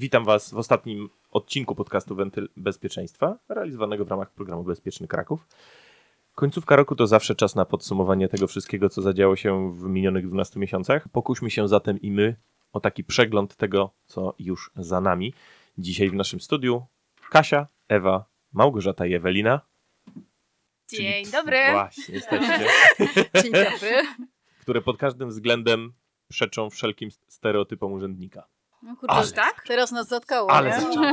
[0.00, 5.46] Witam Was w ostatnim odcinku podcastu Wentyl Bezpieczeństwa, realizowanego w ramach programu Bezpieczny Kraków.
[6.34, 10.60] Końcówka roku to zawsze czas na podsumowanie tego wszystkiego, co zadziało się w minionych 12
[10.60, 11.08] miesiącach.
[11.08, 12.36] Pokuśmy się zatem i my
[12.72, 15.34] o taki przegląd tego, co już za nami.
[15.78, 16.86] Dzisiaj w naszym studiu
[17.30, 19.60] Kasia, Ewa, Małgorzata i Ewelina.
[20.88, 21.58] Dzień Czyli- dobry.
[21.72, 22.66] Właśnie, jesteście.
[23.42, 24.02] Dzień dobry.
[24.60, 25.92] które pod każdym względem
[26.28, 28.48] przeczą wszelkim stereotypom urzędnika.
[28.82, 29.64] No kurczę, Ale- tak?
[29.66, 30.80] Teraz nas zatkało, Ale nie?
[30.80, 31.06] zaczęło.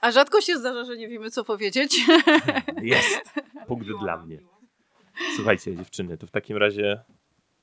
[0.00, 1.96] A rzadko się zdarza, że nie wiemy, co powiedzieć.
[2.82, 3.30] Jest.
[3.66, 4.38] Punkt dla mnie.
[5.36, 7.02] Słuchajcie, dziewczyny, to w takim razie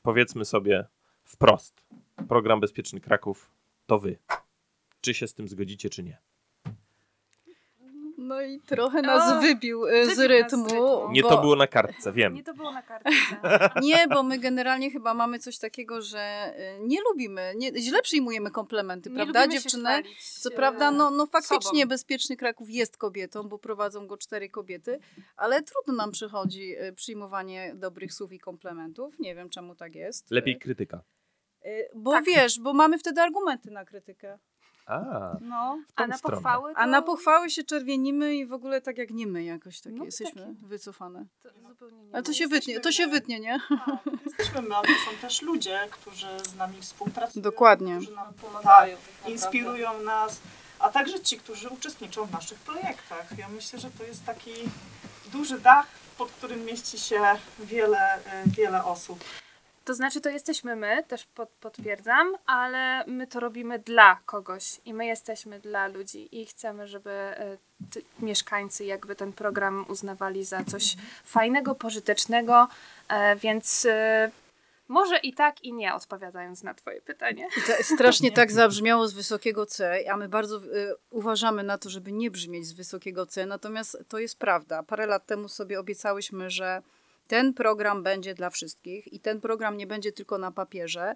[0.01, 0.85] powiedzmy sobie
[1.25, 1.83] wprost.
[2.27, 3.51] Program Bezpieczny Kraków
[3.85, 4.17] to wy.
[5.01, 6.17] Czy się z tym zgodzicie, czy nie?
[8.25, 10.63] No i trochę nas O, wybił e, wybił z nas z rytmu.
[10.65, 11.11] rytmu.
[11.11, 12.33] Nie bo, to było na kartce, wiem.
[12.33, 13.09] Nie to było na kartce.
[13.81, 18.51] Nie, bo my generalnie chyba mamy coś takiego, że e, nie lubimy, nie, źle przyjmujemy
[18.51, 20.03] komplementy, Nie prawda, dziewczyny?
[20.41, 21.89] Co e, prawda, no, no faktycznie sobą.
[21.89, 24.99] Bezpieczny Kraków jest kobietą, bo prowadzą go cztery kobiety,
[25.37, 29.19] ale trudno nam przychodzi e, przyjmowanie dobrych słów i komplementów.
[29.19, 30.31] Nie wiem, czemu tak jest.
[30.31, 31.01] Lepiej krytyka.
[31.61, 32.25] E, Bo Tak.
[32.25, 34.39] wiesz, bo mamy wtedy argumenty na krytykę.
[34.85, 35.79] A, No.
[35.95, 36.35] A na stronę.
[36.35, 36.79] pochwały to...
[36.79, 40.05] A na pochwały się czerwienimy i w ogóle tak jak nie my jakoś takie No,
[40.05, 40.53] jesteśmy takie.
[40.61, 41.25] wycofane.
[41.43, 43.59] to zupełnie nie Ale to się wytnie, to się wytnie, nie?
[43.69, 47.43] Tak, jesteśmy my, ale to są też ludzie, którzy z nami współpracują.
[47.43, 47.95] Dokładnie.
[47.97, 50.39] Którzy nam pomagają, inspirują nas,
[50.79, 53.37] a także ci, którzy uczestniczą w naszych projektach.
[53.37, 54.51] Ja myślę, że to jest taki
[55.31, 57.21] duży dach, pod którym mieści się
[57.59, 59.23] wiele, y, wiele osób.
[59.85, 64.93] To znaczy, to jesteśmy my, też pod, potwierdzam, ale my to robimy dla kogoś i
[64.93, 67.57] my jesteśmy dla ludzi i chcemy, żeby e,
[67.91, 70.95] ty, mieszkańcy jakby ten program uznawali za coś
[71.25, 72.67] fajnego, pożytecznego,
[73.09, 74.31] e, więc e,
[74.87, 77.47] może i tak i nie, odpowiadając na twoje pytanie.
[77.81, 82.31] Strasznie tak zabrzmiało z wysokiego C, a my bardzo y, uważamy na to, żeby nie
[82.31, 84.83] brzmieć z wysokiego C, natomiast to jest prawda.
[84.83, 86.81] Parę lat temu sobie obiecałyśmy, że
[87.27, 91.15] ten program będzie dla wszystkich i ten program nie będzie tylko na papierze.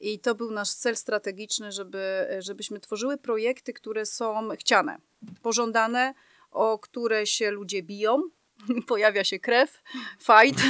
[0.00, 4.98] I to był nasz cel strategiczny, żeby, żebyśmy tworzyły projekty, które są chciane,
[5.42, 6.14] pożądane,
[6.50, 8.22] o które się ludzie biją.
[8.88, 9.82] Pojawia się krew,
[10.18, 10.62] fight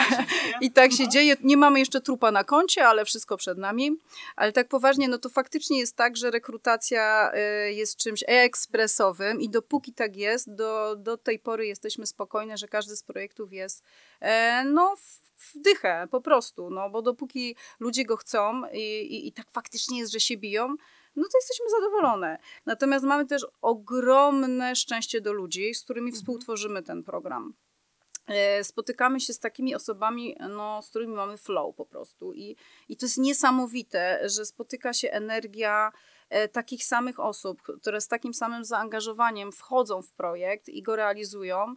[0.60, 1.36] i tak się dzieje.
[1.42, 3.90] Nie mamy jeszcze trupa na koncie, ale wszystko przed nami.
[4.36, 7.32] Ale tak poważnie, no to faktycznie jest tak, że rekrutacja
[7.68, 12.68] y, jest czymś ekspresowym i dopóki tak jest, do, do tej pory jesteśmy spokojne, że
[12.68, 13.84] każdy z projektów jest
[14.20, 19.28] e, no w w dychę po prostu, no bo dopóki ludzie go chcą i, i,
[19.28, 20.76] i tak faktycznie jest, że się biją,
[21.16, 22.38] no to jesteśmy zadowolone.
[22.66, 27.54] Natomiast mamy też ogromne szczęście do ludzi, z którymi współtworzymy ten program.
[28.26, 32.32] E, Spotykamy się z takimi osobami, no, z którymi mamy flow po prostu.
[32.32, 32.56] I,
[32.88, 35.92] I to jest niesamowite, że spotyka się energia
[36.30, 41.76] e, takich samych osób, które z takim samym zaangażowaniem wchodzą w projekt i go realizują.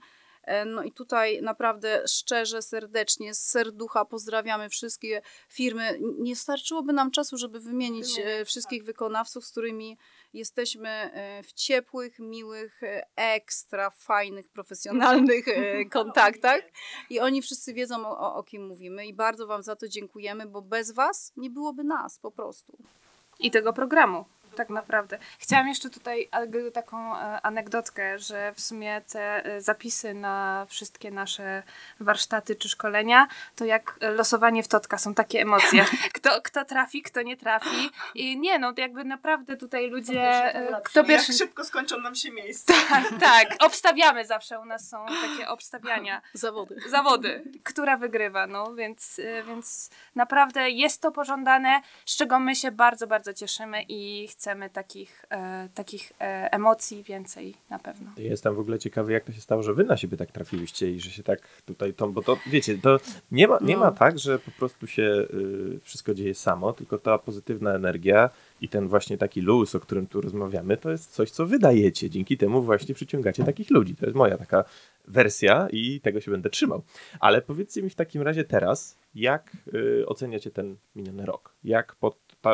[0.49, 5.99] E, No i tutaj naprawdę szczerze, serdecznie, z serducha pozdrawiamy wszystkie firmy.
[6.19, 9.97] Nie starczyłoby nam czasu, żeby wymienić e, wszystkich wykonawców, z którymi
[10.33, 12.81] jesteśmy e, w ciepłych, miłych,
[13.15, 15.45] ekstra fajnych, profesjonalnych
[15.91, 16.61] kontaktach.
[17.09, 19.05] I oni wszyscy wiedzą, o- o kim mówimy.
[19.07, 22.77] I bardzo Wam za to dziękujemy, bo bez Was nie byłoby nas po prostu.
[23.39, 24.25] I tego programu.
[24.59, 25.19] Tak naprawdę.
[25.37, 26.29] Chciałam jeszcze tutaj
[26.73, 31.63] taką e, anegdotkę, że w sumie te e, zapisy na wszystkie nasze
[31.99, 35.85] warsztaty czy szkolenia, to jak losowanie w totka, są takie emocje.
[36.13, 37.89] Kto, kto trafi, kto nie trafi.
[38.15, 40.21] I nie, no to jakby naprawdę tutaj ludzie...
[40.55, 41.31] e, Kto pierwszy...
[41.31, 42.73] Jak szybko skończą nam się miejsca.
[42.89, 46.75] Tak, tak, obstawiamy zawsze, u nas są takie obstawiania Zawody.
[46.89, 53.07] zawody, która wygrywa, no więc, więc naprawdę jest to pożądane, z czego my się bardzo,
[53.07, 58.11] bardzo cieszymy i chcemy takich, e, takich e, emocji więcej na pewno.
[58.17, 60.99] Jestem w ogóle ciekawy, jak to się stało, że wy na siebie tak trafiłyście i
[60.99, 62.97] że się tak tutaj tą, bo to wiecie, to
[63.31, 63.79] nie ma, nie No.
[63.79, 65.03] ma tak, że po prostu się
[65.33, 68.29] y, wszystko dzieje samo, tylko ta pozytywna energia
[68.61, 72.09] i ten właśnie taki luz, o którym tu rozmawiamy, to jest coś, co wydajecie.
[72.09, 73.95] Dzięki temu właśnie przyciągacie takich ludzi.
[73.95, 74.63] To jest moja taka
[75.07, 76.81] wersja i tego się będę trzymał.
[77.19, 81.53] Ale powiedzcie mi w takim razie teraz, jak y, oceniacie ten miniony rok?
[81.63, 82.53] Jak pod, ta,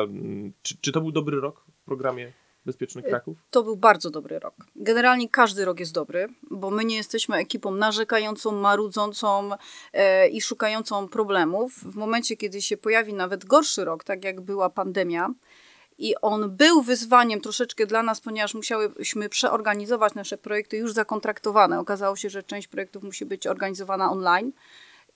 [0.61, 2.33] czy, czy to był dobry rok programie
[2.65, 3.37] Bezpieczny Kraków?
[3.51, 4.55] To był bardzo dobry rok.
[4.75, 9.49] Generalnie każdy rok jest dobry, bo my nie jesteśmy ekipą narzekającą, marudzącą
[9.93, 11.73] e, i szukającą problemów.
[11.73, 15.33] W momencie, kiedy się pojawi nawet gorszy rok, tak jak była pandemia,
[15.97, 21.79] i on był wyzwaniem troszeczkę dla nas, ponieważ musiałyśmy przeorganizować nasze projekty już zakontraktowane.
[21.79, 24.51] Okazało się, że część projektów musi być organizowana online.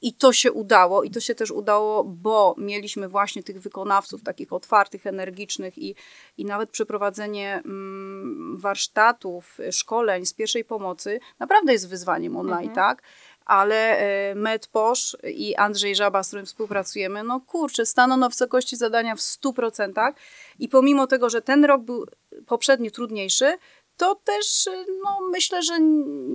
[0.01, 4.53] I to się udało, i to się też udało, bo mieliśmy właśnie tych wykonawców, takich
[4.53, 5.95] otwartych, energicznych i,
[6.37, 12.75] i nawet przeprowadzenie mm, warsztatów, szkoleń z pierwszej pomocy naprawdę jest wyzwaniem online, Mhm.
[12.75, 13.03] tak?
[13.45, 19.15] Ale e, MedPosz i Andrzej Żaba, z którym współpracujemy, no kurczę, staną na wysokości zadania
[19.15, 20.13] w 100%.
[20.59, 22.05] I pomimo tego, że ten rok był
[22.45, 23.57] poprzedni trudniejszy,
[23.97, 25.79] to też y, no, myślę, że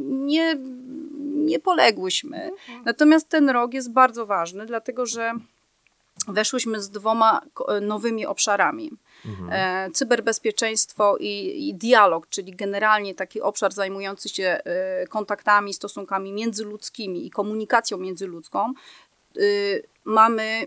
[0.04, 0.56] nie,
[1.44, 2.50] nie poległyśmy.
[2.84, 5.32] Natomiast ten rok jest bardzo ważny, dlatego że
[6.28, 8.90] weszłyśmy z dwoma ko- nowymi obszarami.
[9.26, 9.50] Mhm.
[9.52, 17.26] E, cyberbezpieczeństwo i, i dialog, czyli generalnie taki obszar zajmujący się e, kontaktami, stosunkami międzyludzkimi
[17.26, 18.72] i komunikacją międzyludzką.
[20.04, 20.66] Mamy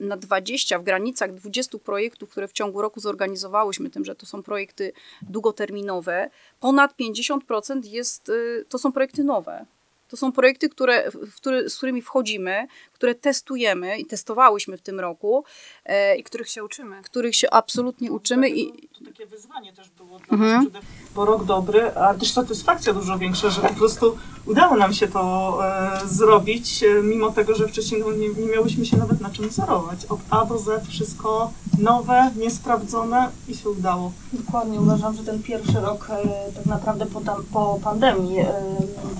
[0.00, 4.42] na 20, w granicach 20 projektów, które w ciągu roku zorganizowałyśmy, tym, że to są
[4.42, 4.92] projekty
[5.22, 6.30] długoterminowe,
[6.60, 8.32] ponad 50% jest,
[8.68, 9.66] to są projekty nowe.
[10.12, 15.00] To są projekty, które, w które, z którymi wchodzimy, które testujemy i testowałyśmy w tym
[15.00, 15.44] roku,
[15.84, 17.02] e, I których się uczymy.
[17.02, 20.52] których się absolutnie uczymy i To takie wyzwanie też było dla Mhm.
[20.52, 24.92] nas, przede bo rok dobry, a też satysfakcja dużo większa, że po prostu udało nam
[24.94, 29.20] się to e, zrobić, e, mimo tego, że wcześniej no, nie, nie miałyśmy się nawet
[29.20, 30.04] na czym wzorować.
[30.08, 34.12] Od A do Z wszystko nowe, niesprawdzone i się udało.
[34.32, 38.46] Dokładnie, uważam, że ten pierwszy rok e, tak naprawdę po, tam, po pandemii e,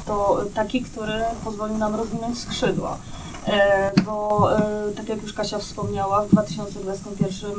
[0.07, 1.13] to taki, który
[1.45, 2.97] pozwolił nam rozwinąć skrzydła.
[3.47, 4.49] E, Bo
[4.97, 7.55] tak jak już Kasia wspomniała, w 2021 e,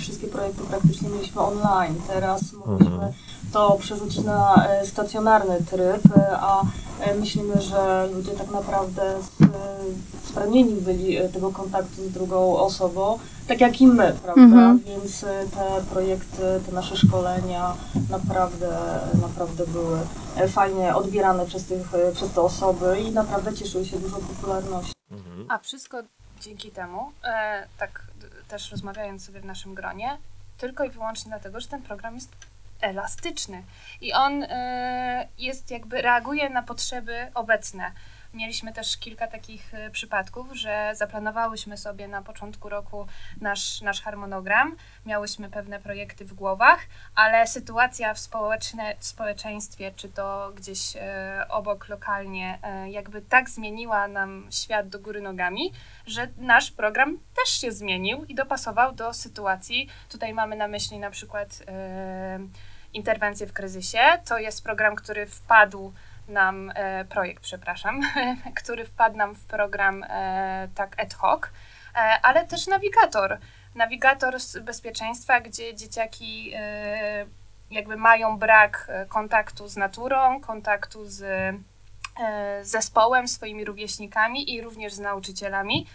[0.00, 1.94] wszystkie projekty praktycznie mieliśmy online.
[2.08, 3.12] Teraz mogliśmy Mhm.
[3.52, 6.02] to przerzucić na stacjonarny tryb,
[6.40, 6.62] a
[7.20, 9.46] myślimy, że ludzie tak naprawdę z-
[10.36, 13.18] spragnieni byli e, tego kontaktu z drugą osobą,
[13.48, 14.42] tak jak i my, prawda?
[14.42, 14.78] Mhm.
[14.78, 17.74] Więc e, te projekty, te nasze szkolenia
[18.10, 18.78] naprawdę,
[19.22, 19.98] naprawdę były
[20.36, 24.92] e, fajnie odbierane przez, tych, przez te osoby i naprawdę cieszyły się dużą popularnością.
[25.10, 25.46] Mhm.
[25.48, 26.02] A wszystko
[26.40, 28.02] dzięki temu, e, tak
[28.48, 30.18] też rozmawiając sobie w naszym gronie,
[30.58, 32.30] tylko i wyłącznie dlatego, że ten program jest
[32.80, 33.62] elastyczny
[34.00, 37.92] i on e, jest jakby reaguje na potrzeby obecne.
[38.36, 43.06] Mieliśmy też kilka takich e, przypadków, że zaplanowałyśmy sobie na początku roku
[43.40, 46.80] nasz, nasz harmonogram, miałyśmy pewne projekty w głowach,
[47.14, 48.18] ale sytuacja w,
[48.98, 54.98] w społeczeństwie, czy to gdzieś e, obok lokalnie, e, jakby tak zmieniła nam świat do
[54.98, 55.72] góry nogami,
[56.06, 59.88] że nasz program też się zmienił i dopasował do sytuacji.
[60.08, 62.38] Tutaj mamy na myśli na przykład e,
[63.46, 63.98] w kryzysie.
[64.24, 65.92] To jest program, który wpadł
[66.28, 68.00] nam, e, projekt, przepraszam,
[68.62, 71.42] który wpadł nam w program e, tak ad hoc,
[71.94, 73.38] e, ale też nawigator.
[73.74, 76.52] Nawigator z bezpieczeństwa, gdzie dzieciaki
[77.70, 81.24] jakby mają brak kontaktu z naturą, kontaktu z
[82.62, 85.86] zespołem, swoimi rówieśnikami i również z nauczycielami.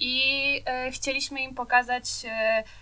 [0.00, 0.22] I
[0.90, 2.04] chcieliśmy im pokazać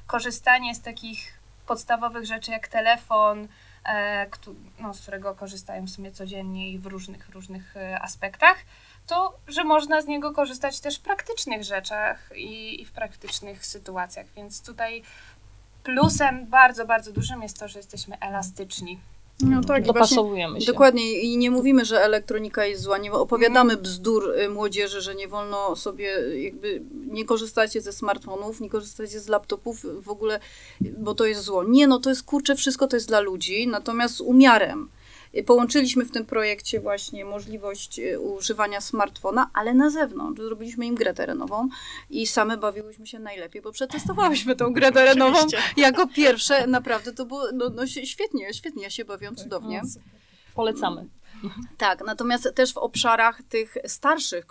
[0.07, 3.49] korzystanie z takich podstawowych rzeczy jak telefon,
[4.81, 8.57] no, z którego korzystają w sumie codziennie i w różnych, różnych e, aspektach,
[9.07, 14.27] to że można z niego korzystać też w praktycznych rzeczach i, i w praktycznych sytuacjach.
[14.37, 15.03] Więc tutaj
[15.83, 19.01] plusem bardzo, bardzo dużym jest to, że jesteśmy elastyczni.
[19.41, 20.67] No tak, właśnie, Dopasowujemy się.
[20.67, 25.29] dokładnie i nie mówimy, że elektronika jest zła, nie opowiadamy bzdur y, młodzieży, że nie
[25.29, 26.07] wolno sobie
[26.43, 30.41] jakby nie korzystacie ze smartfonów, nie korzystacie z laptopów w ogóle,
[30.99, 31.65] bo to jest zło.
[31.65, 34.89] Nie, no to jest kurczę, wszystko to jest dla ludzi, natomiast z umiarem.
[35.43, 40.41] Połączyliśmy w tym projekcie właśnie możliwość y, używania smartfona, ale na zewnątrz.
[40.43, 41.69] Zrobiliśmy im grę terenową
[42.11, 45.39] i same bawiłyśmy się najlepiej, bo przetestowałyśmy tą grę terenową
[45.77, 46.67] jako pierwsze.
[46.67, 48.83] Naprawdę to było no, no, świetnie, świetnie.
[48.83, 49.81] Ja się bawiłam cudownie.
[49.85, 50.01] No.
[50.55, 51.09] Polecamy.
[51.79, 54.47] Tak, natomiast też w obszarach tych starszych,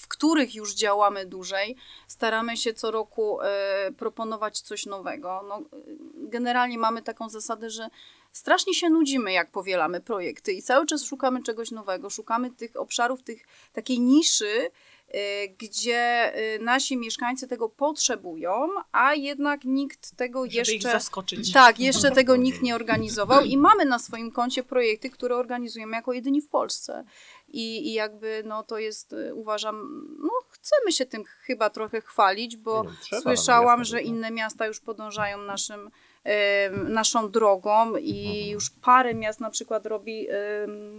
[0.00, 1.76] w których już działamy dłużej,
[2.08, 5.44] staramy się co roku e, proponować coś nowego.
[5.48, 5.62] No,
[6.16, 7.88] generalnie mamy taką zasadę, że
[8.32, 13.22] strasznie się nudzimy, jak powielamy projekty i cały czas szukamy czegoś nowego, szukamy tych obszarów,
[13.22, 14.70] tych, takiej niszy,
[15.58, 20.74] gdzie e, nasi mieszkańcy tego potrzebują, a jednak nikt tego Żeby jeszcze...
[20.74, 21.52] ich zaskoczyć.
[21.52, 26.12] Tak, jeszcze tego nikt nie organizował i mamy na swoim koncie projekty, które organizujemy jako
[26.12, 27.04] jedyni w Polsce.
[27.48, 32.56] I, i jakby no to jest, y, uważam, no chcemy się tym chyba trochę chwalić,
[32.56, 35.90] bo wiem, trzeba, słyszałam, no, że jasne, że inne miasta już podążają naszym,
[36.88, 38.48] naszą drogą i Mhm.
[38.48, 40.26] już parę miast na przykład robi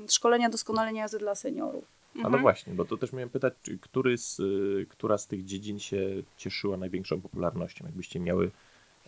[0.10, 1.95] szkolenia doskonalenia jazdy dla seniorów.
[2.15, 2.41] A no Mhm.
[2.41, 6.00] właśnie, bo to też miałem pytać, czy który z, y, która z tych dziedzin się
[6.38, 7.86] cieszyła największą popularnością?
[7.86, 8.51] Jakbyście miały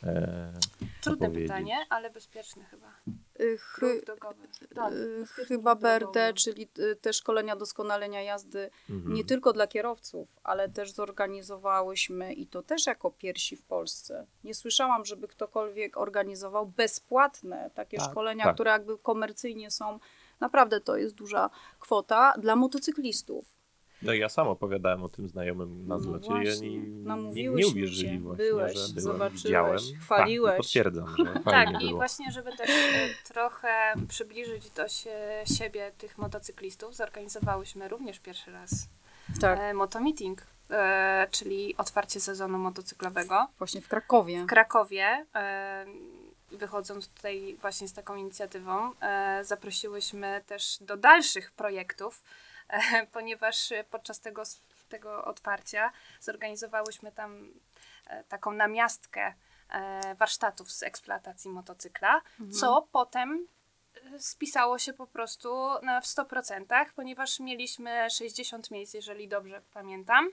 [0.04, 0.54] e,
[1.02, 2.88] Trudne pytanie, ale bezpieczne chyba.
[3.40, 4.02] Y, Chy.
[4.76, 5.76] Tak, y, bezpieczny chyba.
[5.76, 6.68] BRD, czyli
[7.02, 9.14] te szkolenia doskonalenia jazdy mhm.
[9.14, 14.26] nie tylko dla kierowców, ale też zorganizowałyśmy i to też jako pierwsi w Polsce.
[14.44, 18.54] Nie słyszałam, żeby ktokolwiek organizował bezpłatne takie Tak, szkolenia, tak.
[18.54, 20.00] które jakby komercyjnie są.
[20.40, 23.58] Naprawdę to jest duża kwota dla motocyklistów.
[24.02, 27.62] No i ja sam opowiadałem o tym znajomym na No zlocie i oni nie, namówiłyśmy
[27.62, 29.78] nie uwierzyli właśnie, Byłeś, że byłem, zobaczyłeś, widziałem.
[30.02, 30.52] chwaliłeś.
[30.52, 31.96] Tak, i potwierdzam, że Tak, i było.
[31.98, 38.90] właśnie, żeby też e, trochę przybliżyć do sie, siebie tych motocyklistów, zorganizowałyśmy również pierwszy raz
[39.42, 44.44] Tak, e, motomeeting, e, czyli otwarcie sezonu motocyklowego właśnie w Krakowie.
[44.44, 45.26] w Krakowie.
[46.52, 52.24] Wychodząc tutaj właśnie z taką inicjatywą, e, zaprosiłyśmy też do dalszych projektów,
[52.70, 52.80] e,
[53.14, 54.44] ponieważ podczas tego,
[54.90, 57.54] tego otwarcia zorganizowałyśmy tam
[58.08, 59.34] e, taką namiastkę
[60.18, 62.22] warsztatów z eksploatacji motocykla,
[62.60, 63.48] co potem
[64.20, 65.50] spisało się po prostu
[65.82, 70.30] na, w 100%, ponieważ mieliśmy 60 miejsc, jeżeli dobrze pamiętam,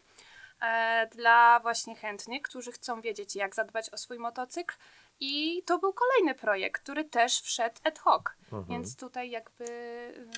[1.17, 4.75] dla właśnie chętnych, którzy chcą wiedzieć, jak zadbać o swój motocykl.
[5.21, 8.65] I to był kolejny projekt, który też wszedł ad hoc, Mhm.
[8.69, 10.29] więc tutaj jakby y,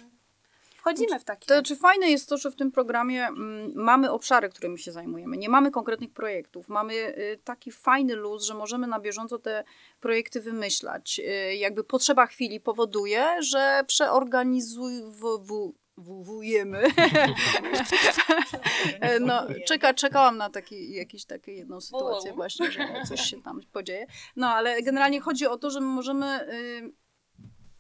[0.76, 1.46] wchodzimy w takie...
[1.46, 5.36] To znaczy fajne jest to, że w tym programie mm, mamy obszary, którymi się zajmujemy.
[5.36, 6.68] Nie mamy konkretnych projektów.
[6.68, 9.64] Mamy y, taki fajny luz, że możemy na bieżąco te
[10.00, 11.18] projekty wymyślać.
[11.20, 15.72] Y, jakby potrzeba chwili powoduje, że przeorganizujemy.
[19.00, 23.60] E, no, czeka, czekałam na taki, jakieś takie jedną sytuację właśnie, że coś się tam
[23.72, 24.06] podzieje.
[24.36, 26.92] No, ale generalnie chodzi o to, że my możemy y,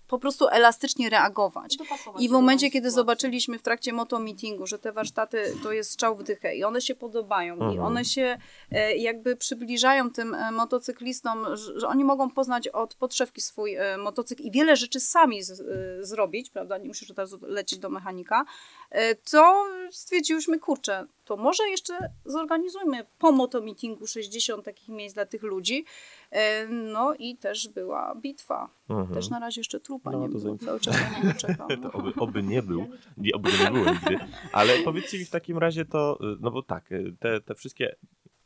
[0.08, 1.76] po prostu elastycznie reagować.
[2.18, 6.22] I w momencie, kiedy zobaczyliśmy w trakcie motomeetingu, że te warsztaty to jest strzał w
[6.22, 7.80] dychę i one się podobają i Mhm.
[7.80, 8.38] one się
[8.70, 13.96] e, jakby przybliżają tym e, motocyklistom, że, że oni mogą poznać od podszewki swój e,
[13.98, 18.44] motocykl i wiele rzeczy sami z, e, zrobić, prawda, nie musisz teraz lecieć do mechanika,
[18.90, 25.42] e, to stwierdziłyśmy, kurczę, to może jeszcze zorganizujmy po motomeetingu 60 takich miejsc dla tych
[25.42, 25.84] ludzi.
[26.30, 28.68] E, No i też była bitwa.
[28.88, 29.14] Mhm.
[29.14, 31.68] Też na razie jeszcze trupa No, nie to było, cały czas na niego czekam.
[31.82, 34.18] To oby, oby nie był, nie, oby nie było nigdy.
[34.52, 36.88] Ale powiedzcie mi w takim razie to, y, no bo tak,
[37.20, 37.96] te, te wszystkie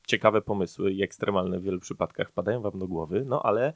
[0.06, 3.72] ciekawe pomysły i ekstremalne w wielu przypadkach wpadają wam do głowy, no ale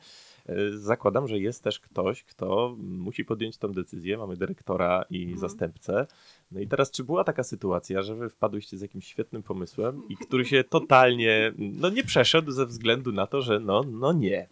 [0.74, 4.18] zakładam, że jest też ktoś, kto musi podjąć tą decyzję.
[4.18, 5.38] Mamy dyrektora i Mhm.
[5.38, 6.06] zastępcę.
[6.52, 10.16] No i teraz, czy była taka sytuacja, że wy wpadłyście z jakimś świetnym pomysłem i
[10.16, 14.48] który się totalnie, no nie przeszedł ze względu na to, że no, no nie.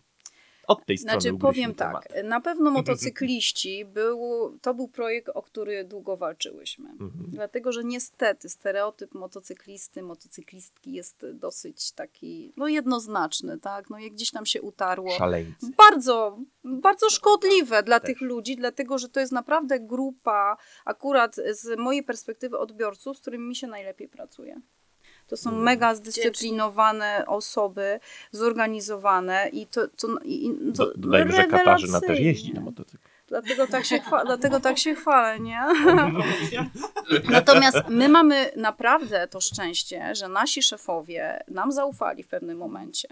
[0.66, 2.08] Od tej strony Znaczy powiem temat.
[2.08, 4.18] tak, na pewno motocykliści był,
[4.62, 6.90] to był projekt, o który długo walczyłyśmy.
[6.90, 7.24] Mhm.
[7.28, 13.90] Dlatego, że niestety stereotyp motocyklisty, motocyklistki jest dosyć taki, no jednoznaczny, tak?
[13.90, 15.10] No jak gdzieś tam się utarło.
[15.10, 15.66] Szaleńcy.
[15.76, 18.06] Bardzo, bardzo szkodliwe dla Też.
[18.06, 23.48] tych ludzi, dlatego że to jest naprawdę grupa, akurat z mojej perspektywy odbiorców, z którymi
[23.48, 24.60] mi się najlepiej pracuje.
[25.32, 25.62] To są Mm.
[25.62, 32.54] mega zdyscyplinowane osoby, zorganizowane i to, to, i, to Do, dodajmy, że Katarzyna też jeździ
[32.54, 33.10] na motocyklu.
[33.28, 35.60] Dlatego tak się, chwa- dlatego tak się chwalę, nie?
[37.30, 43.08] Natomiast my mamy naprawdę to szczęście, że nasi szefowie nam zaufali w pewnym momencie.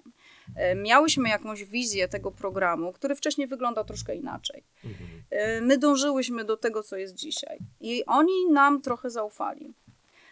[0.56, 4.64] E, Miałyśmy jakąś wizję tego programu, który wcześniej wyglądał troszkę inaczej.
[5.30, 7.58] E, My dążyłyśmy do tego, co jest dzisiaj.
[7.80, 9.74] I oni nam trochę zaufali.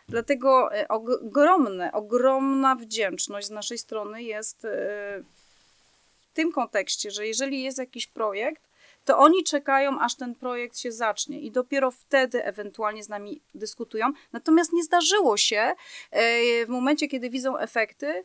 [0.09, 4.69] Dlatego e, og- ogromne, ogromna wdzięczność z naszej strony jest e,
[6.21, 8.63] w tym kontekście, że jeżeli jest jakiś projekt,
[9.05, 14.13] to oni czekają, aż ten projekt się zacznie i dopiero wtedy ewentualnie z nami dyskutują.
[14.33, 15.75] Natomiast nie zdarzyło się
[16.11, 18.25] e, w momencie, kiedy widzą efekty,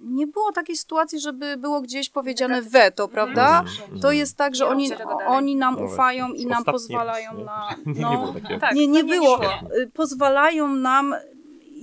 [0.00, 3.60] nie było takiej sytuacji, żeby było gdzieś powiedziane weto, prawda?
[3.60, 4.00] Mhm.
[4.00, 4.90] To jest tak, że oni,
[5.26, 7.44] oni nam No ufają i nam pozwalają nie?
[7.44, 7.68] na.
[7.86, 8.60] Nie, nie No, było takiego.
[8.60, 9.40] Tak, nie, nie no było.
[9.94, 11.14] Pozwalają nam.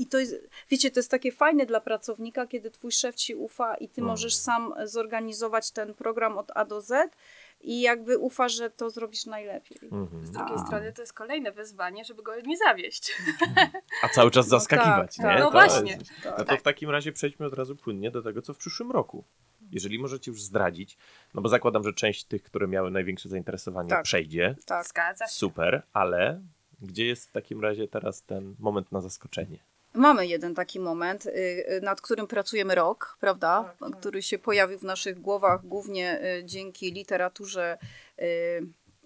[0.01, 0.35] I to jest,
[0.69, 4.11] wiecie, to jest takie fajne dla pracownika, kiedy twój szef ci ufa i ty Mm.
[4.11, 7.15] możesz sam zorganizować ten program od A do Z
[7.61, 9.77] i jakby ufasz, że to zrobisz najlepiej.
[9.91, 10.25] Mhm.
[10.25, 10.65] Z drugiej A.
[10.65, 13.11] strony to jest kolejne wyzwanie, żeby go nie zawieść.
[14.03, 15.31] A cały czas No zaskakiwać, tak, nie?
[15.31, 15.39] tak.
[15.39, 15.91] No To właśnie.
[15.91, 16.37] jest- Tak.
[16.37, 19.23] No to w takim razie przejdźmy od razu płynnie do tego, co w przyszłym roku.
[19.71, 20.97] Jeżeli możecie już zdradzić,
[21.33, 24.03] no bo zakładam, że część tych, które miały największe zainteresowanie, Tak.
[24.03, 24.55] przejdzie.
[24.65, 24.85] tak.
[24.87, 25.33] Zgadza się.
[25.33, 26.41] Super, ale
[26.81, 29.57] gdzie jest w takim razie teraz ten moment na zaskoczenie?
[29.97, 33.63] Mamy jeden taki moment, y, y, nad którym pracujemy rok, prawda?
[33.63, 33.99] Tak, tak.
[33.99, 37.77] Który się pojawił w naszych głowach głównie y, dzięki literaturze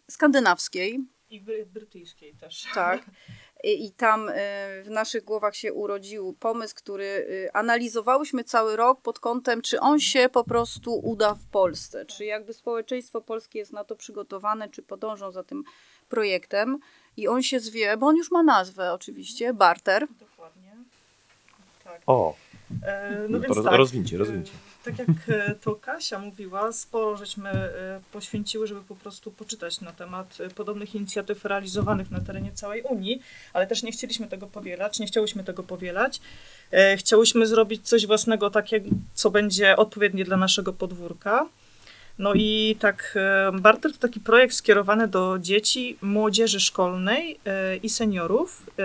[0.10, 2.68] skandynawskiej, I bry- brytyjskiej też.
[2.74, 3.02] tak.
[3.64, 4.32] I, tam
[4.84, 10.30] w naszych głowach się urodził pomysł, który analizowałyśmy cały rok pod kątem, czy on się
[10.30, 15.32] po prostu uda w Polsce, czy jakby społeczeństwo polskie jest na to przygotowane, czy podążą
[15.32, 15.64] za tym
[16.10, 16.80] projektem.
[17.18, 20.08] I on się zwie, bo on już ma nazwę oczywiście, Barter.
[20.20, 20.72] Dokładnie.
[21.84, 22.02] Tak.
[22.08, 22.36] O,
[22.86, 24.52] E, No no to więc roz- tak, rozwincie, e, rozwincie.
[24.84, 29.92] Tak jak e, to Kasia mówiła, sporo żeśmy e, poświęciły, żeby po prostu poczytać na
[29.92, 33.22] temat podobnych inicjatyw realizowanych na terenie całej Unii,
[33.54, 36.22] ale też nie chcieliśmy tego powielać, nie chciałyśmy tego powielać.
[36.98, 38.82] Chciałyśmy zrobić coś własnego, takie,
[39.14, 41.46] co będzie odpowiednie dla naszego podwórka.
[42.20, 43.18] No i tak,
[43.54, 48.66] Barter to taki projekt skierowany do dzieci, młodzieży szkolnej e, i seniorów.
[48.80, 48.84] e,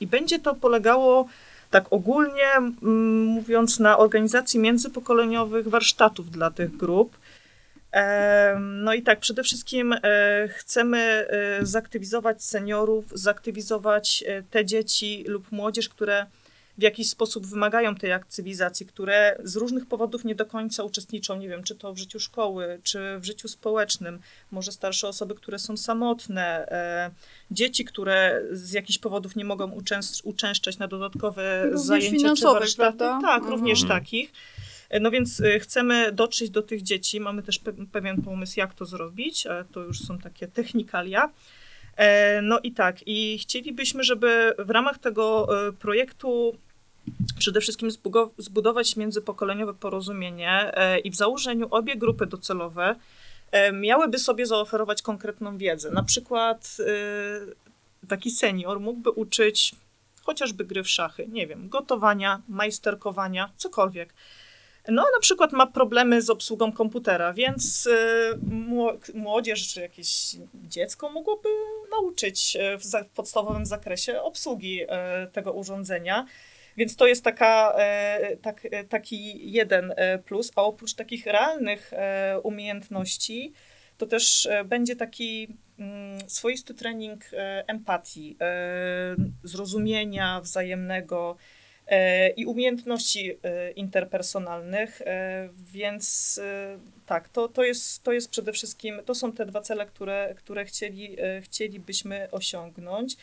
[0.00, 1.28] I będzie to polegało
[1.70, 2.52] tak ogólnie
[3.34, 7.16] mówiąc na organizacji międzypokoleniowych warsztatów dla tych grup.
[8.60, 9.98] No i tak, przede wszystkim e,
[10.48, 11.26] chcemy
[11.62, 16.26] zaktywizować seniorów, zaktywizować te dzieci lub młodzież, które
[16.78, 21.48] w jakiś sposób wymagają tej aktywizacji, które z różnych powodów nie do końca uczestniczą, nie
[21.48, 24.18] wiem, czy to w życiu szkoły, czy w życiu społecznym,
[24.50, 27.10] może starsze osoby, które są samotne, e,
[27.50, 29.72] dzieci, które z jakichś powodów nie mogą
[30.24, 32.98] uczęszczać na dodatkowe Również zajęcia czy warsztaty.
[32.98, 33.18] prawda?
[33.28, 33.52] Tak, Mhm.
[33.54, 34.32] również takich.
[34.88, 37.20] E, No więc e, chcemy dotrzeć do tych dzieci.
[37.20, 39.46] Mamy też pe- pewien pomysł, jak to zrobić.
[39.46, 41.30] ale To już są takie technikalia.
[41.96, 46.56] E, No i tak, i chcielibyśmy, żeby w ramach tego projektu
[47.38, 47.90] przede wszystkim
[48.38, 52.96] zbudować międzypokoleniowe porozumienie e, i w założeniu obie grupy docelowe
[53.50, 55.90] e, miałyby sobie zaoferować konkretną wiedzę.
[55.90, 56.76] Na przykład
[58.02, 59.74] e, taki senior mógłby uczyć
[60.22, 64.14] chociażby gry w szachy, nie wiem, gotowania, majsterkowania, cokolwiek.
[64.88, 67.88] No, na przykład ma problemy z obsługą komputera, więc
[68.50, 71.48] mło- młodzież czy jakieś dziecko mogłoby
[71.90, 74.80] nauczyć w, podstawowym zakresie obsługi
[75.32, 76.26] tego urządzenia.
[76.76, 81.90] Więc to jest taka, e, tak, e, taki jeden e, plus, a oprócz takich realnych
[82.42, 83.52] umiejętności,
[83.98, 85.48] to też będzie taki
[85.78, 87.24] mm, swoisty trening
[87.66, 88.36] empatii,
[89.42, 91.36] zrozumienia wzajemnego
[92.36, 93.38] i umiejętności
[93.76, 95.02] interpersonalnych,
[95.58, 96.40] więc
[97.06, 100.64] tak, to, to, jest, to jest przede wszystkim, to są te dwa cele, które, które
[100.64, 103.16] chcieli, chcielibyśmy osiągnąć.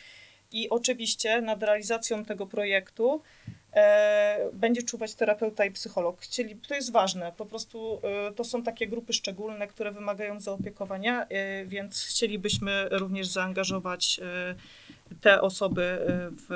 [0.54, 3.22] I oczywiście nad realizacją tego projektu
[3.72, 6.20] e, będzie czuwać terapeuta i psycholog.
[6.20, 11.26] Chcieli, to jest ważne, po prostu e, to są takie grupy szczególne, które wymagają zaopiekowania,
[11.26, 14.54] e, więc chcielibyśmy również zaangażować e,
[15.20, 15.98] te osoby e,
[16.30, 16.46] w,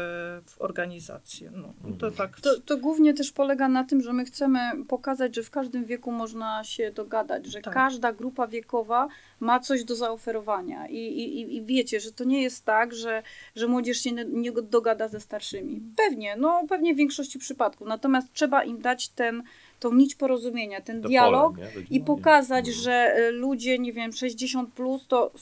[0.46, 1.50] w organizację.
[1.54, 2.40] No, to tak.
[2.40, 6.12] To, to głównie też polega na tym, że my chcemy pokazać, że w każdym wieku
[6.12, 7.74] można się dogadać, że Tak.
[7.74, 9.08] każda grupa wiekowa
[9.40, 10.88] ma coś do zaoferowania.
[10.88, 13.22] I, i, i- wiecie, że to nie jest tak, że,
[13.56, 15.80] że młodzież się nie, nie dogada ze starszymi.
[15.96, 17.88] Pewnie, no pewnie w większości przypadków.
[17.88, 19.42] Natomiast trzeba im dać ten,
[19.80, 22.82] tą nić porozumienia, ten to dialog pole, i pokazać, Mhm.
[22.84, 25.32] że y, ludzie, nie wiem, 60 plus to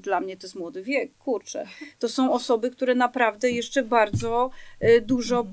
[0.00, 1.66] dla mnie to jest młody wiek, kurczę.
[1.98, 4.50] To są osoby, które naprawdę jeszcze bardzo
[4.84, 5.46] y, dużo.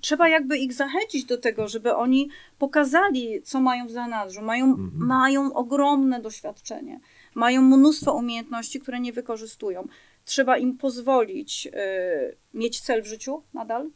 [0.00, 4.42] Trzeba jakby ich zachęcić do tego, żeby oni pokazali, co mają w zanadrzu.
[4.42, 4.90] Mają, Mhm.
[4.94, 7.00] mają ogromne doświadczenie,
[7.34, 9.88] mają mnóstwo umiejętności, które nie wykorzystują.
[10.24, 13.90] Trzeba im pozwolić y, mieć cel w życiu nadal,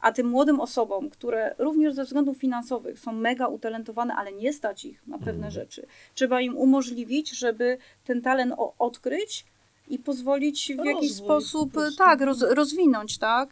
[0.00, 4.84] a tym młodym osobom, które również ze względów finansowych są mega utalentowane, ale nie stać
[4.84, 5.50] ich na pewne Mhm.
[5.50, 9.44] rzeczy, trzeba im umożliwić, żeby ten talent odkryć
[9.88, 11.98] i pozwolić w jakiś Rozwój sposób po prostu.
[11.98, 13.50] tak, roz, rozwinąć, tak?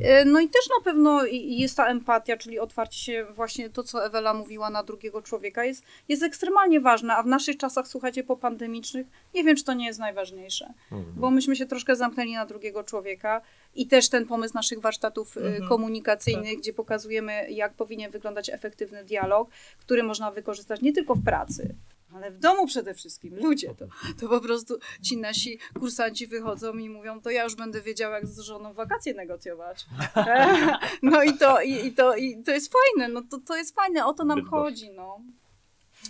[0.00, 3.82] E, No i też na pewno i- jest ta empatia, czyli otwarcie się właśnie to,
[3.82, 8.24] co Ewela mówiła na drugiego człowieka, jest, jest ekstremalnie ważne, a w naszych czasach, słuchajcie,
[8.24, 11.14] popandemicznych, nie wiem, czy to nie jest najważniejsze, Mhm.
[11.16, 13.40] bo myśmy się troszkę zamknęli na drugiego człowieka
[13.74, 15.68] i też ten pomysł naszych warsztatów y, Mhm.
[15.68, 21.74] komunikacyjnych, gdzie pokazujemy, jak powinien wyglądać efektywny dialog, który można wykorzystać nie tylko w pracy,
[22.14, 23.36] ale w domu przede wszystkim.
[23.36, 23.86] Ludzie to,
[24.20, 28.26] to po prostu ci nasi kursanci wychodzą i mówią, to ja już będę wiedziała, jak
[28.26, 29.86] z żoną wakacje negocjować.
[31.02, 34.06] No i to, i, i to, i to jest fajne, no to, to jest fajne,
[34.06, 34.64] o to nam Bydgoszcz.
[34.64, 35.20] chodzi, no.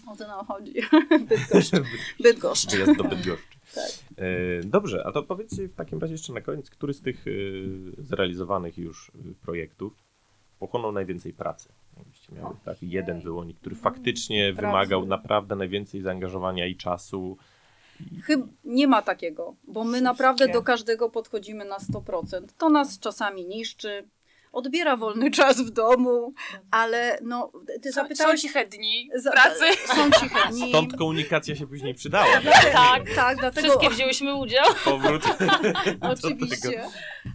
[0.07, 0.75] O to nam chodzi.
[1.29, 1.71] Bydgoszcz.
[2.21, 2.71] Bydgoszcz.
[2.71, 3.51] Wyjazd do Bydgoszczy.
[3.75, 3.91] Tak.
[4.17, 7.31] E, Dobrze, a to powiedzcie w takim razie jeszcze na koniec, który z tych e,
[7.99, 9.93] zrealizowanych już e, projektów
[10.61, 11.73] pochłonął najwięcej pracy?
[11.97, 14.67] Jakbyście miały taki jeden wyłonić, który faktycznie Pracy.
[14.67, 17.37] wymagał naprawdę najwięcej zaangażowania i czasu.
[18.23, 22.47] Chyba nie ma takiego, bo my naprawdę do każdego podchodzimy na 100%.
[22.59, 24.09] To nas czasami niszczy,
[24.53, 26.33] odbiera wolny czas w domu,
[26.71, 28.41] ale no, ty Są, są zapytałeś...
[28.41, 29.65] ciche dni za- pracy.
[29.87, 30.69] Są ciche dni.
[30.69, 32.27] Stąd komunikacja się później przydała.
[32.73, 33.69] Tak, Tak, dlatego...
[33.69, 34.65] wszystkie wzięłyśmy udział.
[34.85, 35.23] Powrót.
[36.01, 36.85] Oczywiście.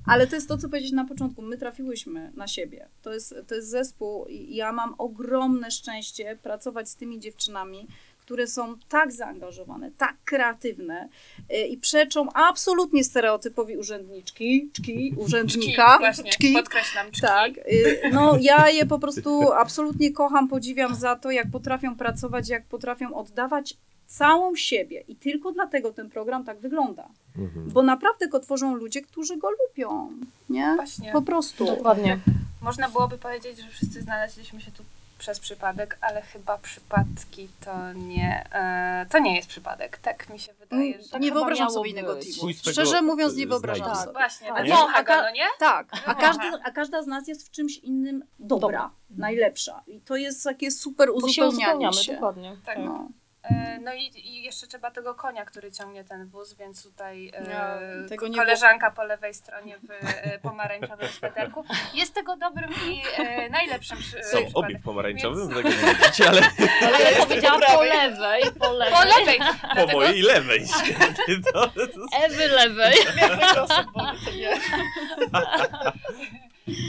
[0.07, 1.41] Ale to jest to, co powiedzieć na początku.
[1.41, 2.89] My trafiłyśmy na siebie.
[3.01, 7.87] To jest, to jest zespół i ja mam ogromne szczęście pracować z tymi dziewczynami,
[8.25, 11.09] które są tak zaangażowane, tak kreatywne
[11.51, 15.97] y, i przeczą absolutnie stereotypowi urzędniczki, czki, urzędnika.
[15.97, 16.53] Właśnie, czki.
[16.53, 17.21] podkreślam, czki.
[17.21, 22.49] Tak, y, no ja je po prostu absolutnie kocham, podziwiam za to, jak potrafią pracować,
[22.49, 27.09] jak potrafią oddawać całą siebie i tylko dlatego ten program tak wygląda.
[27.37, 27.69] Mhm.
[27.69, 30.09] Bo naprawdę go tworzą ludzie, którzy go lubią,
[30.49, 30.73] nie?
[30.75, 31.11] Właśnie.
[31.11, 31.65] Po prostu.
[31.65, 32.19] Dokładnie.
[32.61, 34.83] Można byłoby powiedzieć, że wszyscy znaleźliśmy się tu
[35.17, 39.97] przez przypadek, ale chyba przypadki to nie, e, to nie jest przypadek.
[39.97, 41.19] Tak mi się wydaje, że...
[41.19, 42.53] Nie wyobrażam sobie innego teamu.
[42.71, 44.01] Szczerze mówiąc, e, nie wyobrażam znajdzie.
[44.01, 44.13] sobie.
[44.13, 44.57] Właśnie, Tak.
[44.57, 44.65] tak.
[44.65, 44.73] Nie?
[44.73, 45.45] Wącha go, no nie?
[45.59, 48.91] Tak, a każda, a każda z nas jest w czymś innym dobra, Dobra.
[49.09, 49.83] najlepsza.
[49.87, 52.13] I to jest takie super uzupełnianie uzupełniamy, się.
[52.13, 52.57] dokładnie.
[52.65, 52.77] Tak.
[52.77, 53.09] No.
[53.49, 58.29] E, No i, i jeszcze trzeba tego konia, który ciągnie ten wóz, więc tutaj e,
[58.29, 63.97] nie koleżanka po lewej stronie w e, pomarańczowym sweterku jest tego dobrym i e, najlepszym
[63.97, 64.53] przy, Są przykładem.
[64.55, 66.41] obie w pomarańczowym, Więc- tego nie widzicie, ale
[66.81, 68.93] Ale ja powiedziałam po lewej, po lewej.
[68.93, 69.39] Po lewej!
[69.39, 70.65] po Dlatego- mojej lewej.
[71.53, 71.81] To, to,
[72.25, 72.95] Ewy lewej.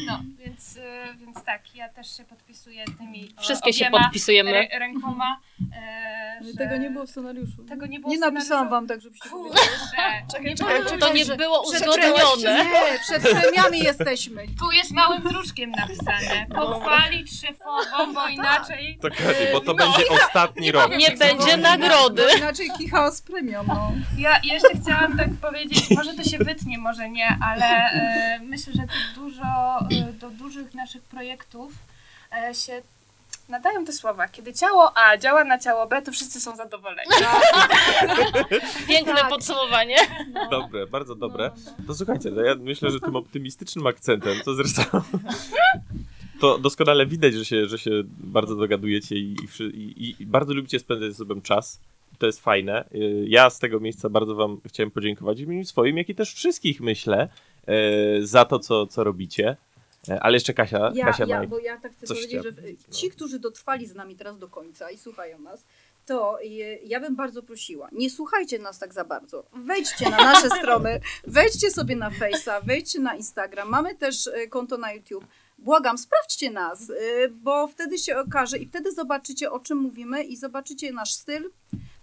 [0.06, 0.78] No, więc,
[1.16, 4.50] więc tak, ja też się podpisuję tymi Wszystkie się obiema podpisujemy.
[4.52, 5.40] rę- rękoma.
[5.76, 6.52] E, że...
[6.52, 7.64] Tego nie było w scenariuszu.
[7.64, 9.58] Tego nie było Nie napisałam wam tak, żebyście Kurczę,
[10.32, 10.98] czekaj, czekaj.
[11.00, 12.64] To nie było uzgodnione.
[12.64, 14.46] Nie, przed premiami jesteśmy.
[14.60, 16.46] Tu jest małym druczkiem napisane.
[16.54, 18.98] Pochwalić szefową, bo inaczej...
[19.02, 19.74] to Kati, bo to No.
[19.74, 20.96] będzie ostatni rok.
[20.96, 22.22] Nie będzie nagrody.
[22.32, 23.92] Bo inaczej kicha z premią, no.
[24.18, 28.82] Ja jeszcze chciałam tak powiedzieć, może to się wytnie, może nie, ale e, myślę, że
[28.82, 31.72] tu dużo, e, do dużych naszych projektów
[32.32, 32.82] e, się
[33.48, 34.28] nadają te słowa.
[34.28, 37.10] Kiedy ciało A działa na ciało B, to wszyscy są zadowoleni.
[38.88, 39.28] Piękne Tak.
[39.28, 39.96] podsumowanie.
[40.50, 41.50] Dobre, bardzo dobre.
[41.86, 44.82] To słuchajcie, no ja myślę, że tym optymistycznym akcentem, to zresztą
[46.40, 49.36] to doskonale widać, że się, że się bardzo dogadujecie i,
[49.74, 51.80] i, i bardzo lubicie spędzać ze sobą czas.
[52.18, 52.84] To jest fajne.
[52.94, 56.34] Y, Ja z tego miejsca bardzo wam chciałem podziękować w imieniu swoim, jak i też
[56.34, 57.28] wszystkich, myślę,
[58.18, 59.56] y, za to, co, co robicie.
[60.08, 61.46] Y, Ale jeszcze Kasia, Ja, Kasia ja, ma...
[61.46, 62.94] bo ja tak chcę coś powiedzieć, że chciała powiedzieć, no.
[62.94, 65.64] ci, którzy dotrwali z nami teraz do końca i słuchają nas,
[66.06, 69.44] to je- ja bym bardzo prosiła, nie słuchajcie nas tak za bardzo.
[69.52, 73.68] Wejdźcie na nasze strony, wejdźcie sobie na Face'a, wejdźcie na Instagram.
[73.68, 75.24] Mamy też e, konto na YouTube.
[75.58, 76.94] Błagam, sprawdźcie nas, e,
[77.28, 81.50] bo wtedy się okaże i wtedy zobaczycie, o czym mówimy i zobaczycie nasz styl,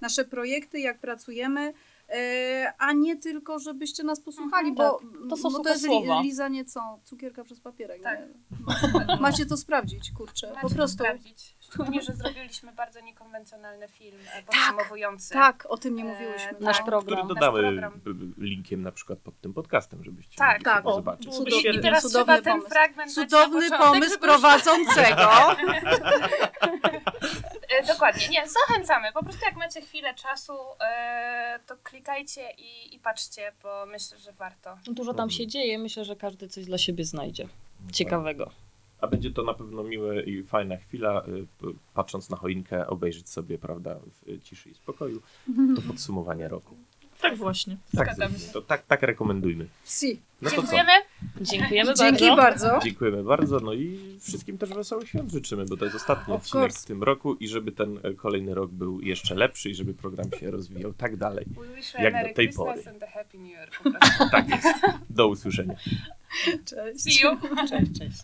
[0.02, 1.74] nasze projekty, jak pracujemy.
[2.14, 5.00] E, A nie tylko, żebyście nas posłuchali, Mhm, bo
[5.30, 6.20] to są bo to jest słowa.
[6.22, 7.00] li, lizanie co?
[7.04, 8.04] Cukierka przez papierek.
[8.04, 8.20] Tak.
[8.20, 9.18] Nie?
[9.20, 10.48] Macie to sprawdzić, kurczę.
[10.50, 10.98] Macie po to prostu.
[11.04, 11.56] sprawdzić.
[11.60, 15.34] Szczególnie, że zrobiliśmy bardzo niekonwencjonalny film e, podsumowujący.
[15.34, 16.52] Tak, o tym nie E, mówiłyśmy.
[16.60, 16.86] Nasz tak.
[16.86, 17.06] program.
[17.06, 18.02] który nasz dodamy program.
[18.38, 20.78] linkiem na przykład pod tym podcastem, żebyście Tak, mogli tak.
[20.84, 21.26] sobie O, zobaczyć.
[21.26, 22.70] byłoby I, I Cudowny teraz trzeba ten pomysł.
[22.70, 25.30] fragment Cudowny na początek, pomysł prowadzącego.
[27.80, 29.12] E, dokładnie, nie, zachęcamy.
[29.14, 34.32] Po prostu jak macie chwilę czasu, e, to klikajcie i, i patrzcie, bo myślę, że
[34.32, 34.78] warto.
[34.88, 37.48] Dużo tam się dzieje, myślę, że każdy coś dla siebie znajdzie.
[37.92, 38.52] Ciekawego.
[39.02, 41.46] A będzie to na pewno miła i fajna chwila, y,
[41.94, 45.22] patrząc na choinkę, obejrzeć sobie, prawda, w ciszy i spokoju
[45.76, 46.76] to podsumowanie roku.
[47.24, 47.78] Tak właśnie.
[47.98, 48.40] Tak, zrobimy.
[48.54, 49.68] to tak, tak rekomendujmy.
[49.86, 50.22] Si.
[50.42, 50.62] No to co?
[50.62, 50.92] Dziękujemy.
[51.42, 52.68] Dziękujemy Dzięki bardzo.
[52.68, 52.80] bardzo.
[52.86, 56.64] Dziękujemy bardzo, no i wszystkim też wesołych świąt życzymy, bo to jest ostatni Of odcinek
[56.64, 56.80] course.
[56.80, 60.26] w tym roku i żeby ten e, kolejny rok był jeszcze lepszy i żeby program
[60.40, 61.46] się rozwijał tak dalej.
[61.70, 62.90] We wish Jak a do tej Christmas pory.
[62.90, 63.70] and a Happy New Year.
[63.84, 64.24] po prostu.
[64.32, 64.68] Tak jest.
[65.10, 65.76] Do usłyszenia.
[66.66, 67.04] Cześć.
[67.04, 67.38] See you.
[67.70, 68.24] Cześć, cześć.